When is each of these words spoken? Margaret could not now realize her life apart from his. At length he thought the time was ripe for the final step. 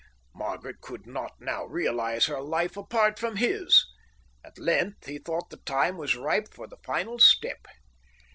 Margaret 0.33 0.81
could 0.81 1.05
not 1.05 1.33
now 1.39 1.65
realize 1.65 2.25
her 2.25 2.41
life 2.41 2.75
apart 2.75 3.19
from 3.19 3.35
his. 3.35 3.85
At 4.43 4.57
length 4.57 5.05
he 5.05 5.19
thought 5.19 5.51
the 5.51 5.57
time 5.57 5.95
was 5.95 6.15
ripe 6.15 6.47
for 6.55 6.65
the 6.67 6.77
final 6.83 7.19
step. 7.19 7.67